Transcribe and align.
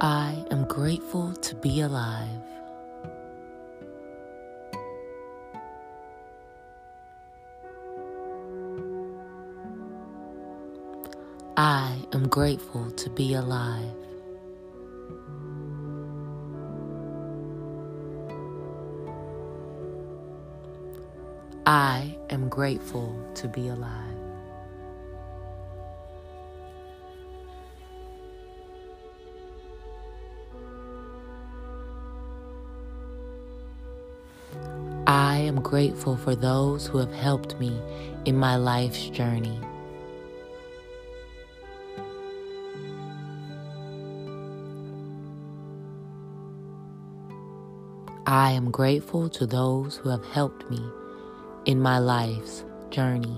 I 0.00 0.44
am 0.50 0.64
grateful 0.66 1.32
to 1.34 1.54
be 1.56 1.80
alive. 1.80 2.28
I 11.56 11.98
am 12.12 12.28
grateful 12.28 12.90
to 12.92 13.10
be 13.10 13.34
alive. 13.34 13.94
I 21.66 22.18
am 22.30 22.48
grateful 22.48 23.16
to 23.36 23.48
be 23.48 23.68
alive. 23.68 24.23
Grateful 35.74 36.16
for 36.16 36.36
those 36.36 36.86
who 36.86 36.98
have 36.98 37.12
helped 37.12 37.58
me 37.58 37.76
in 38.26 38.36
my 38.36 38.54
life's 38.54 39.08
journey. 39.08 39.58
I 48.24 48.52
am 48.52 48.70
grateful 48.70 49.28
to 49.30 49.46
those 49.46 49.96
who 49.96 50.10
have 50.10 50.24
helped 50.26 50.70
me 50.70 50.80
in 51.64 51.80
my 51.80 51.98
life's 51.98 52.64
journey. 52.90 53.36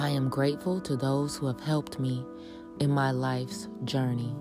I 0.00 0.08
am 0.08 0.30
grateful 0.30 0.80
to 0.80 0.96
those 0.96 1.36
who 1.36 1.46
have 1.46 1.60
helped 1.60 2.00
me 2.00 2.24
in 2.78 2.90
my 2.90 3.10
life's 3.10 3.68
journey. 3.84 4.34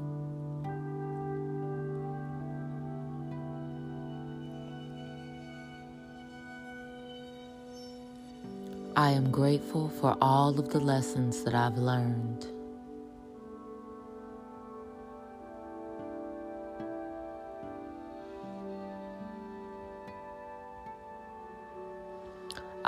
I 8.95 9.09
am 9.09 9.29
grateful 9.31 9.89
for 9.89 10.16
all 10.21 10.57
of 10.57 10.69
the 10.69 10.79
lessons 10.79 11.43
that 11.43 11.53
I've 11.53 11.77
learned. 11.77 12.47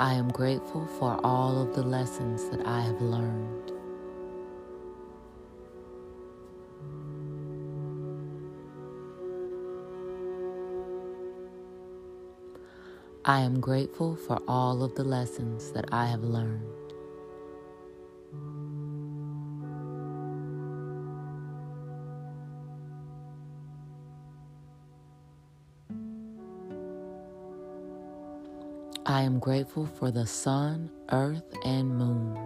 I 0.02 0.14
am 0.14 0.30
grateful 0.30 0.86
for 0.98 1.20
all 1.24 1.62
of 1.62 1.76
the 1.76 1.84
lessons 1.84 2.50
that 2.50 2.66
I 2.66 2.80
have 2.82 3.00
learned. 3.00 3.72
I 13.24 13.40
am 13.42 13.60
grateful 13.60 14.16
for 14.16 14.40
all 14.48 14.82
of 14.82 14.96
the 14.96 15.04
lessons 15.04 15.72
that 15.72 15.86
I 15.92 16.06
have 16.06 16.24
learned. 16.24 16.81
I 29.04 29.22
am 29.22 29.40
grateful 29.40 29.86
for 29.86 30.12
the 30.12 30.26
sun, 30.26 30.88
earth, 31.10 31.42
and 31.64 31.98
moon. 31.98 32.38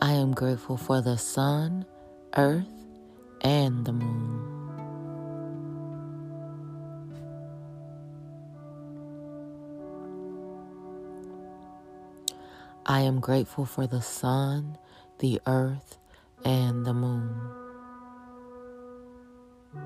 I 0.00 0.12
am 0.12 0.32
grateful 0.32 0.78
for 0.78 1.02
the 1.02 1.18
sun, 1.18 1.84
earth, 2.34 2.64
and 3.42 3.84
the 3.84 3.92
moon. 3.92 4.40
I 12.86 13.00
am 13.00 13.20
grateful 13.20 13.66
for 13.66 13.86
the 13.86 14.00
sun, 14.00 14.78
the 15.18 15.42
earth, 15.46 15.98
and 16.42 16.86
the 16.86 16.94
moon. 16.94 17.61
I 19.74 19.78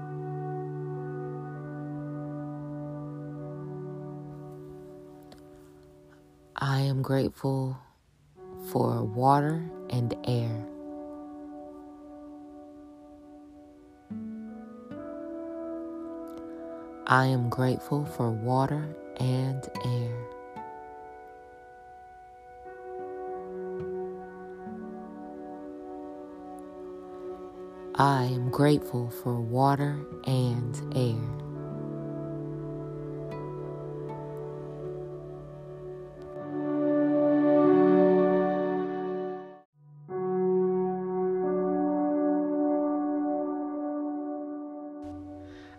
am 6.81 7.03
grateful 7.03 7.79
for 8.73 9.05
water 9.05 9.71
and 9.91 10.13
air. 10.25 10.67
I 17.07 17.27
am 17.27 17.49
grateful 17.49 18.05
for 18.05 18.33
water 18.33 18.97
and 19.21 19.63
air. 19.85 20.36
I 27.99 28.25
am 28.25 28.51
grateful 28.51 29.09
for 29.09 29.41
water 29.41 30.05
and 30.27 30.77
air. 30.95 31.17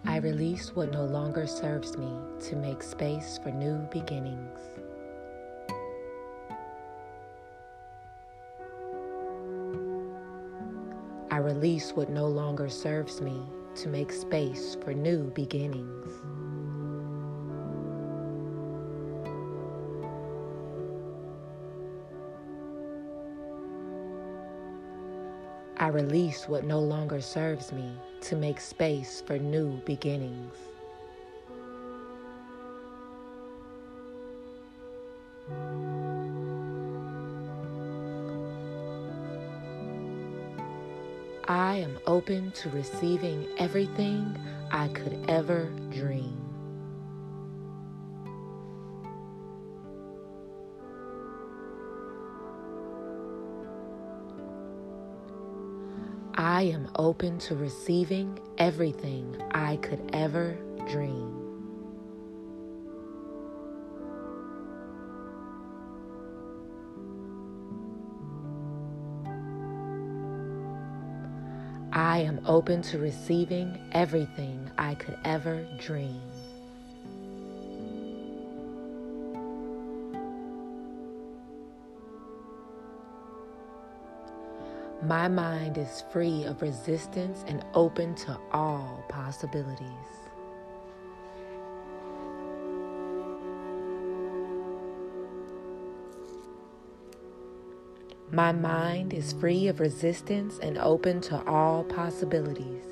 I 0.06 0.18
release 0.18 0.76
what 0.76 0.92
no 0.92 1.06
longer 1.06 1.46
serves 1.46 2.00
me 2.00 2.12
to 2.50 2.56
make 2.56 2.82
space 2.82 3.40
for 3.44 3.52
new 3.52 3.88
beginnings. 3.92 4.87
I 11.38 11.40
release 11.40 11.92
what 11.92 12.10
no 12.10 12.26
longer 12.26 12.68
serves 12.68 13.22
me 13.22 13.40
to 13.76 13.90
make 13.90 14.12
space 14.12 14.76
for 14.84 14.92
new 14.92 15.30
beginnings. 15.36 16.12
I 25.78 25.90
release 25.90 26.50
what 26.50 26.64
no 26.64 26.80
longer 26.80 27.22
serves 27.22 27.72
me 27.72 27.88
to 28.22 28.36
make 28.36 28.60
space 28.60 29.22
for 29.22 29.38
new 29.38 29.80
beginnings. 29.86 30.56
I 41.78 41.82
am 41.82 42.00
open 42.08 42.50
to 42.54 42.70
receiving 42.72 43.48
everything 43.60 44.36
I 44.72 44.88
could 44.88 45.16
ever 45.28 45.66
dream. 45.92 46.42
I 56.34 56.64
am 56.64 56.90
open 56.96 57.38
to 57.42 57.56
receiving 57.56 58.40
everything 58.58 59.40
I 59.52 59.76
could 59.76 60.10
ever 60.14 60.58
dream. 60.90 61.37
I 72.18 72.22
am 72.22 72.42
open 72.48 72.82
to 72.82 72.98
receiving 72.98 73.78
everything 73.92 74.72
I 74.76 74.96
could 74.96 75.20
ever 75.24 75.64
dream. 75.78 76.20
My 85.04 85.28
mind 85.28 85.78
is 85.78 86.04
free 86.12 86.44
of 86.46 86.64
resistance 86.64 87.46
and 87.46 87.64
open 87.76 88.16
to 88.16 88.36
all 88.52 89.06
possibilities. 89.10 90.27
My 98.32 98.52
mind 98.52 99.14
is 99.14 99.32
free 99.32 99.70
of 99.70 99.80
resistance 99.80 100.60
and 100.62 100.78
open 100.80 101.22
to 101.22 101.42
all 101.48 101.86
possibilities. 101.86 102.84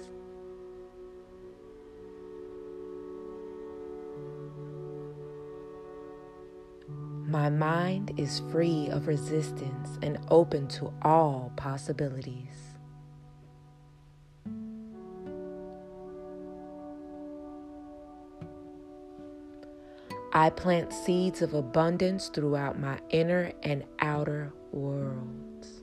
My 7.28 7.50
mind 7.50 8.14
is 8.16 8.42
free 8.50 8.88
of 8.88 9.08
resistance 9.08 10.00
and 10.02 10.20
open 10.30 10.70
to 10.70 10.94
all 11.02 11.52
possibilities. 11.58 12.56
I 20.32 20.50
plant 20.50 20.94
seeds 20.94 21.42
of 21.42 21.54
abundance 21.54 22.30
throughout 22.30 22.80
my 22.80 23.00
inner 23.10 23.52
and 23.64 23.84
outer 24.00 24.54
worlds. 24.76 25.82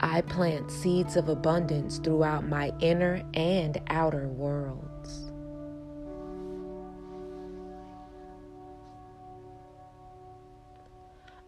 I 0.00 0.22
plant 0.22 0.70
seeds 0.70 1.16
of 1.16 1.28
abundance 1.28 1.98
throughout 1.98 2.46
my 2.46 2.72
inner 2.80 3.22
and 3.34 3.80
outer 3.88 4.28
worlds. 4.28 5.32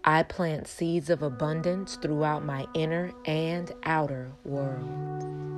I 0.04 0.22
plant 0.22 0.66
seeds 0.66 1.10
of 1.10 1.22
abundance 1.22 1.96
throughout 1.96 2.42
my 2.42 2.66
inner 2.72 3.12
and 3.26 3.70
outer 3.82 4.32
worlds. 4.44 5.57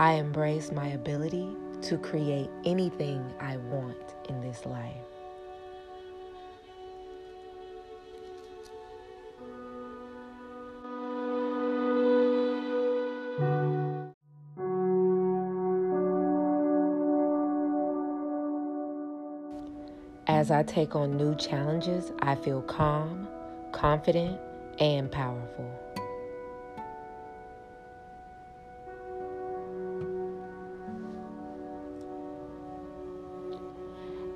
I 0.00 0.12
embrace 0.12 0.70
my 0.70 0.86
ability 0.90 1.48
to 1.82 1.98
create 1.98 2.48
anything 2.64 3.34
I 3.40 3.56
want 3.56 4.14
in 4.28 4.40
this 4.40 4.64
life. 4.64 4.94
As 20.28 20.52
I 20.52 20.62
take 20.62 20.94
on 20.94 21.16
new 21.16 21.34
challenges, 21.34 22.12
I 22.20 22.36
feel 22.36 22.62
calm, 22.62 23.26
confident, 23.72 24.38
and 24.78 25.10
powerful. 25.10 25.87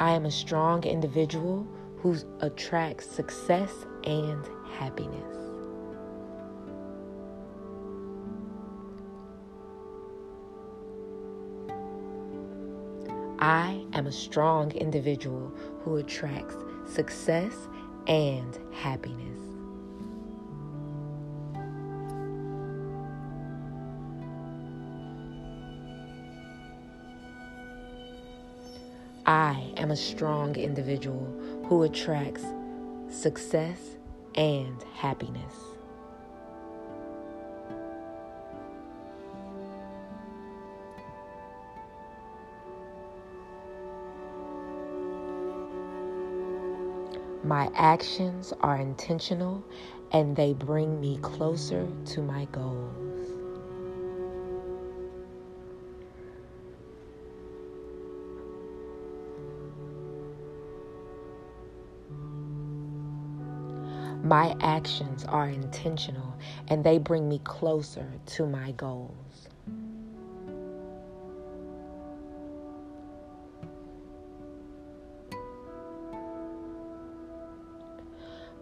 I 0.00 0.12
am 0.12 0.24
a 0.24 0.30
strong 0.30 0.82
individual 0.84 1.66
who 1.98 2.16
attracts 2.40 3.04
success 3.04 3.70
and 4.04 4.48
happiness. 4.72 5.36
I 13.40 13.84
am 13.92 14.06
a 14.06 14.12
strong 14.12 14.72
individual 14.72 15.52
who 15.84 15.96
attracts 15.96 16.56
success 16.86 17.54
and 18.06 18.58
happiness. 18.72 19.38
I 29.26 29.69
am 29.80 29.90
a 29.90 29.96
strong 29.96 30.54
individual 30.56 31.26
who 31.66 31.84
attracts 31.84 32.44
success 33.08 33.96
and 34.34 34.82
happiness. 34.94 35.54
My 47.42 47.70
actions 47.74 48.52
are 48.60 48.76
intentional 48.76 49.64
and 50.12 50.36
they 50.36 50.52
bring 50.52 51.00
me 51.00 51.18
closer 51.22 51.88
to 52.06 52.20
my 52.20 52.44
goals. 52.52 53.09
My 64.30 64.54
actions 64.60 65.24
are 65.24 65.48
intentional 65.48 66.36
and 66.68 66.84
they 66.84 66.98
bring 66.98 67.28
me 67.28 67.40
closer 67.42 68.06
to 68.26 68.46
my 68.46 68.70
goals. 68.70 69.48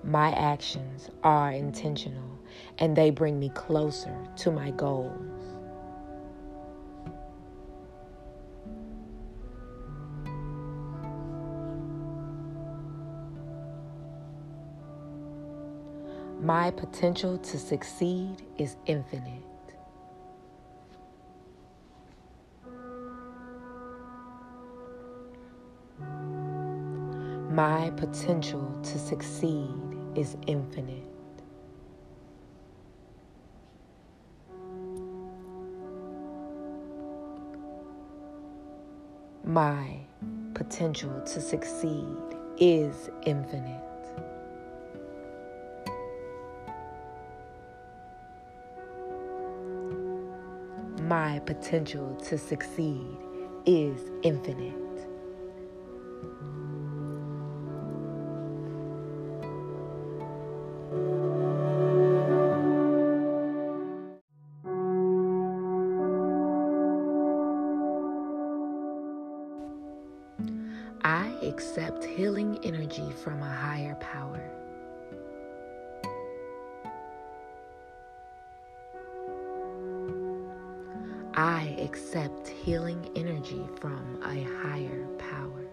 My 0.03 0.31
actions 0.31 1.11
are 1.23 1.53
intentional 1.53 2.39
and 2.79 2.97
they 2.97 3.11
bring 3.11 3.39
me 3.39 3.51
closer 3.51 4.17
to 4.37 4.51
my 4.51 4.71
goals. 4.71 5.38
My 16.61 16.73
potential 16.73 17.39
to 17.39 17.57
succeed 17.57 18.43
is 18.59 18.75
infinite. 18.87 19.45
My 27.53 27.91
potential 27.91 28.77
to 28.83 28.99
succeed 28.99 29.71
is 30.17 30.37
infinite. 30.49 31.07
My 39.45 40.01
potential 40.55 41.23
to 41.25 41.41
succeed 41.41 42.17
is 42.59 43.11
infinite. 43.25 43.98
my 51.09 51.39
potential 51.39 52.15
to 52.17 52.37
succeed 52.37 53.17
is 53.65 54.11
infinite. 54.23 54.75
I 71.03 71.33
accept 71.43 72.05
healing 72.05 72.59
energy 72.63 73.11
from 73.25 73.41
a 73.41 73.47
higher 73.47 73.95
power. 73.95 74.68
I 81.39 81.77
accept 81.79 82.49
healing 82.49 83.13
energy 83.15 83.65
from 83.81 84.19
a 84.25 84.43
higher 84.61 85.07
power. 85.19 85.69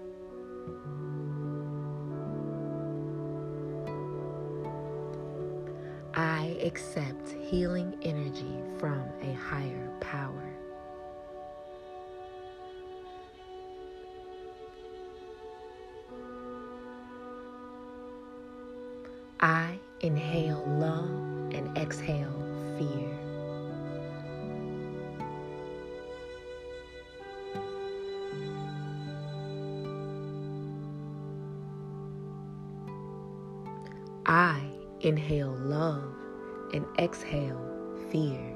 I 6.13 6.55
accept 6.61 7.29
healing 7.49 7.97
energy 8.03 8.61
from 8.77 9.01
a 9.23 9.33
higher 9.33 9.89
power. 10.01 10.53
I 19.39 19.74
I 34.27 34.71
inhale 35.01 35.55
love 35.55 36.03
and 36.73 36.83
exhale 36.97 37.61
fear. 38.09 38.55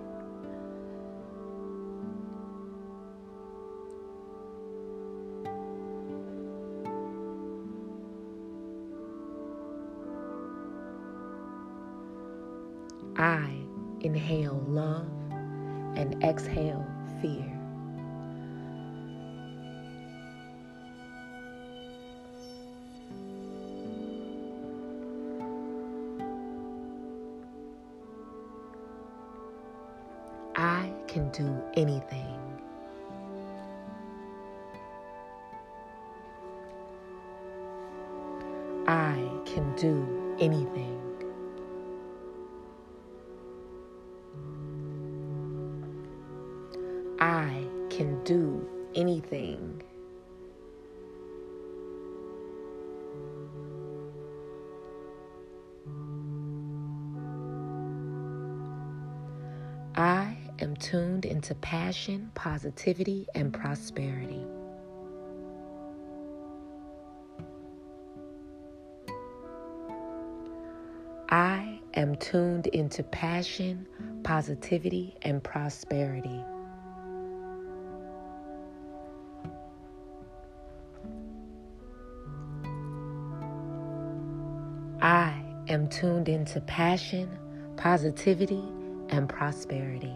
I 13.15 13.51
inhale 14.01 14.63
love 14.67 15.05
and 15.95 16.23
exhale 16.23 16.83
fear. 17.21 17.58
Can 31.09 31.27
do 31.31 31.59
anything. 31.73 32.37
I 38.87 39.17
can 39.43 39.75
do 39.75 40.37
anything. 40.39 41.01
I 47.19 47.65
can 47.89 48.23
do 48.23 48.69
anything. 48.93 49.81
Tuned 60.89 61.23
into 61.23 61.53
passion, 61.53 62.31
positivity, 62.33 63.27
and 63.35 63.53
prosperity. 63.53 64.43
I 71.29 71.79
am 71.93 72.15
tuned 72.15 72.65
into 72.67 73.03
passion, 73.03 73.85
positivity, 74.23 75.15
and 75.21 75.43
prosperity. 75.43 76.43
I 85.03 85.39
am 85.67 85.87
tuned 85.87 86.29
into 86.29 86.59
passion, 86.61 87.29
positivity, 87.77 88.63
and 89.09 89.29
prosperity. 89.29 90.15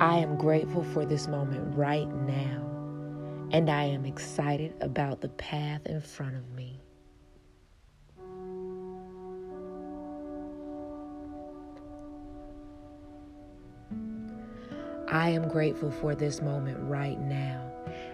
I 0.00 0.16
am 0.16 0.36
grateful 0.38 0.82
for 0.82 1.04
this 1.04 1.28
moment 1.28 1.76
right 1.76 2.08
now, 2.08 2.64
and 3.52 3.68
I 3.68 3.84
am 3.84 4.06
excited 4.06 4.72
about 4.80 5.20
the 5.20 5.28
path 5.28 5.82
in 5.84 6.00
front 6.00 6.36
of 6.36 6.50
me. 6.52 6.80
I 15.06 15.28
am 15.28 15.46
grateful 15.48 15.90
for 15.90 16.14
this 16.14 16.40
moment 16.40 16.78
right 16.80 17.20
now, 17.20 17.70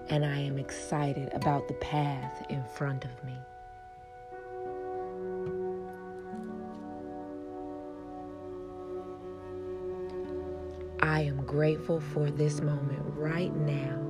and 0.09 0.27
I 0.27 0.39
am 0.41 0.59
excited 0.59 1.33
about 1.35 1.69
the 1.69 1.75
path 1.75 2.45
in 2.49 2.65
front 2.65 3.05
of 3.05 3.23
me. 3.23 3.36
I 11.01 11.23
am 11.23 11.45
grateful 11.45 12.01
for 12.01 12.31
this 12.31 12.61
moment 12.63 13.03
right 13.17 13.55
now, 13.55 14.01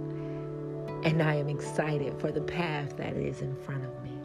and 1.05 1.23
I 1.23 1.35
am 1.35 1.49
excited 1.49 2.19
for 2.21 2.31
the 2.33 2.41
path 2.41 2.97
that 2.97 3.15
is 3.17 3.43
in 3.43 3.55
front 3.57 3.85
of 3.85 4.03
me. 4.05 4.16